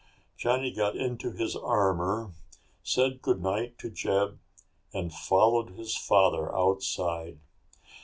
[0.35, 2.31] Johnny got into his armor,
[2.81, 4.39] said goodnight to Jeb
[4.95, 7.37] and followed his father outside.